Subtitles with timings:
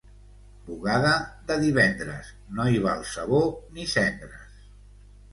[0.67, 1.09] Bugada
[1.51, 3.41] de divendres, no hi val sabó
[3.77, 4.57] ni cendres.